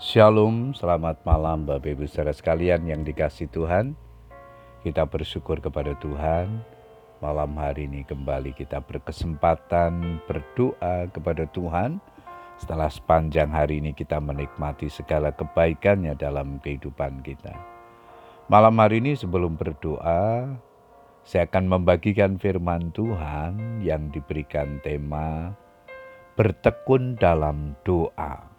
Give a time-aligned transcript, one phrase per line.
[0.00, 3.92] Shalom, selamat malam Bapak Ibu saudara sekalian yang dikasih Tuhan.
[4.80, 6.64] Kita bersyukur kepada Tuhan.
[7.20, 12.00] Malam hari ini kembali kita berkesempatan berdoa kepada Tuhan.
[12.56, 17.52] Setelah sepanjang hari ini kita menikmati segala kebaikannya dalam kehidupan kita.
[18.48, 20.48] Malam hari ini sebelum berdoa,
[21.28, 25.52] saya akan membagikan firman Tuhan yang diberikan tema
[26.40, 28.49] bertekun dalam doa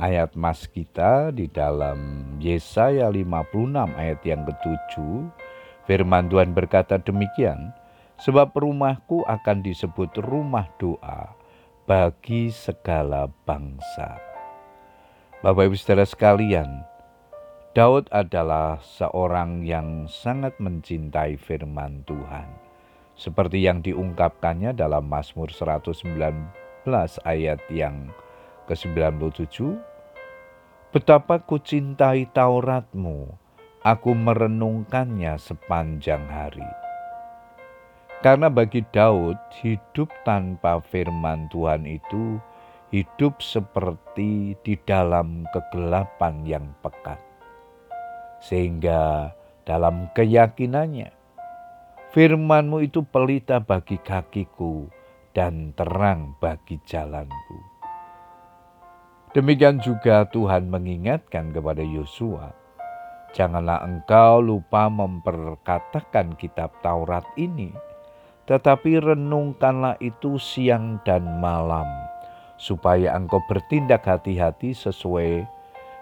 [0.00, 5.28] ayat mas kita di dalam Yesaya 56 ayat yang ketujuh,
[5.84, 7.76] firman Tuhan berkata demikian,
[8.16, 11.36] sebab rumahku akan disebut rumah doa
[11.84, 14.16] bagi segala bangsa.
[15.44, 16.84] Bapak Ibu Saudara sekalian,
[17.76, 22.48] Daud adalah seorang yang sangat mencintai firman Tuhan.
[23.20, 26.08] Seperti yang diungkapkannya dalam Mazmur 119
[27.28, 28.08] ayat yang
[28.70, 29.89] ke-97,
[30.90, 33.30] Betapa ku cintai Tauratmu,
[33.86, 36.66] aku merenungkannya sepanjang hari.
[38.26, 42.42] Karena bagi Daud, hidup tanpa firman Tuhan itu
[42.90, 47.22] hidup seperti di dalam kegelapan yang pekat.
[48.42, 49.30] Sehingga
[49.62, 51.14] dalam keyakinannya,
[52.10, 54.90] firmanmu itu pelita bagi kakiku
[55.38, 57.69] dan terang bagi jalanku.
[59.30, 62.50] Demikian juga Tuhan mengingatkan kepada Yosua,
[63.30, 67.70] "Janganlah engkau lupa memperkatakan kitab Taurat ini,
[68.50, 71.86] tetapi renungkanlah itu siang dan malam,
[72.58, 75.46] supaya engkau bertindak hati-hati sesuai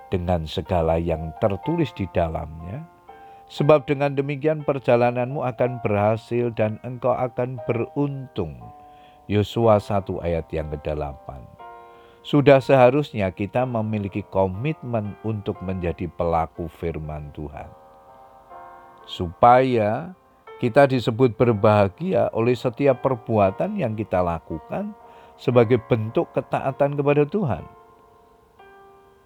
[0.08, 2.80] dengan segala yang tertulis di dalamnya."
[3.52, 8.56] Sebab dengan demikian perjalananmu akan berhasil dan engkau akan beruntung.
[9.28, 11.57] Yosua 1 ayat yang ke-8.
[12.20, 17.70] Sudah seharusnya kita memiliki komitmen untuk menjadi pelaku firman Tuhan.
[19.08, 20.12] Supaya
[20.58, 24.90] kita disebut berbahagia oleh setiap perbuatan yang kita lakukan
[25.38, 27.64] sebagai bentuk ketaatan kepada Tuhan.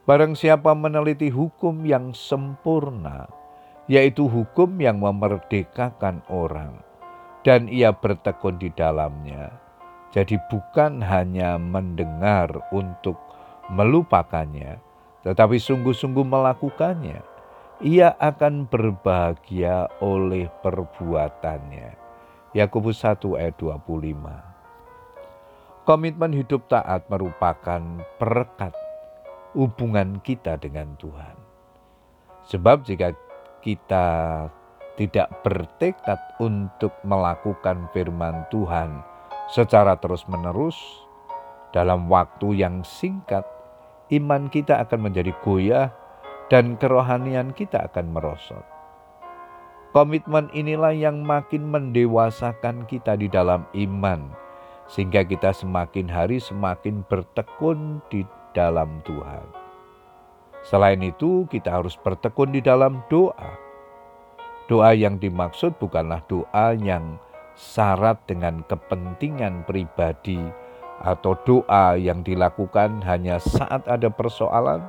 [0.03, 3.31] Barang siapa meneliti hukum yang sempurna,
[3.87, 6.83] yaitu hukum yang memerdekakan orang,
[7.47, 9.62] dan ia bertekun di dalamnya,
[10.13, 13.17] jadi bukan hanya mendengar untuk
[13.73, 14.77] melupakannya,
[15.25, 17.25] tetapi sungguh-sungguh melakukannya.
[17.83, 21.97] Ia akan berbahagia oleh perbuatannya.
[22.53, 25.89] Yakobus 1 ayat 25.
[25.89, 27.81] Komitmen hidup taat merupakan
[28.21, 28.77] perekat
[29.57, 31.35] hubungan kita dengan Tuhan.
[32.47, 33.17] Sebab jika
[33.65, 34.07] kita
[35.01, 39.12] tidak bertekad untuk melakukan firman Tuhan,
[39.53, 40.81] secara terus-menerus
[41.77, 43.45] dalam waktu yang singkat,
[44.09, 45.93] iman kita akan menjadi goyah
[46.49, 48.65] dan kerohanian kita akan merosot.
[49.93, 54.33] Komitmen inilah yang makin mendewasakan kita di dalam iman,
[54.89, 58.25] sehingga kita semakin hari semakin bertekun di
[58.57, 59.45] dalam Tuhan.
[60.65, 63.53] Selain itu, kita harus bertekun di dalam doa.
[64.65, 67.21] Doa yang dimaksud bukanlah doa yang
[67.63, 70.43] syarat dengan kepentingan pribadi
[71.03, 74.83] atau doa yang dilakukan hanya saat ada persoalan,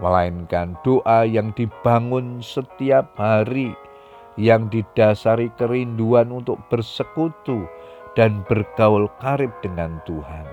[0.00, 3.72] melainkan doa yang dibangun setiap hari
[4.40, 7.68] yang didasari kerinduan untuk bersekutu
[8.16, 10.48] dan bergaul karib dengan Tuhan.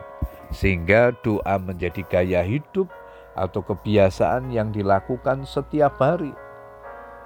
[0.52, 2.92] Sehingga doa menjadi gaya hidup
[3.40, 6.36] atau kebiasaan yang dilakukan setiap hari.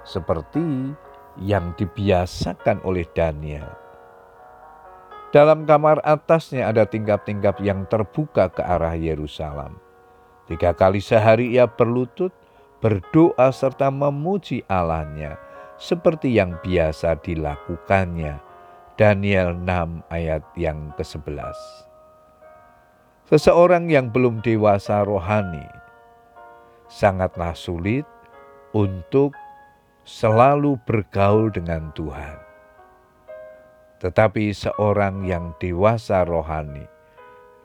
[0.06, 0.94] Seperti
[1.42, 3.83] yang dibiasakan oleh Daniel
[5.34, 9.74] dalam kamar atasnya ada tingkap-tingkap yang terbuka ke arah Yerusalem.
[10.46, 12.30] Tiga kali sehari ia berlutut,
[12.78, 15.34] berdoa serta memuji Allahnya
[15.74, 18.38] seperti yang biasa dilakukannya.
[18.94, 21.58] Daniel 6 ayat yang ke-11.
[23.26, 25.66] Seseorang yang belum dewasa rohani
[26.86, 28.06] sangatlah sulit
[28.70, 29.34] untuk
[30.06, 32.43] selalu bergaul dengan Tuhan
[34.04, 36.84] tetapi seorang yang dewasa rohani,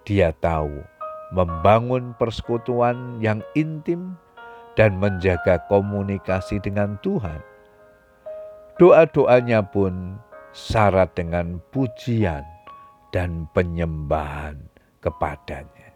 [0.07, 0.71] dia tahu
[1.35, 4.15] membangun persekutuan yang intim
[4.79, 7.43] dan menjaga komunikasi dengan Tuhan.
[8.79, 10.15] Doa-doanya pun
[10.55, 12.47] syarat dengan pujian
[13.11, 14.63] dan penyembahan
[15.03, 15.91] kepadanya.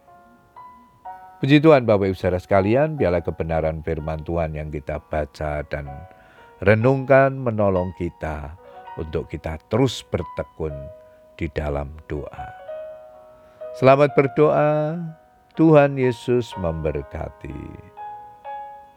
[1.40, 5.88] Puji Tuhan Bapak Ibu Saudara sekalian, biarlah kebenaran firman Tuhan yang kita baca dan
[6.60, 8.60] renungkan menolong kita
[9.00, 10.74] untuk kita terus bertekun
[11.34, 12.46] di dalam doa.
[13.74, 15.02] Selamat berdoa,
[15.58, 17.58] Tuhan Yesus memberkati.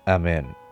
[0.05, 0.66] Amin.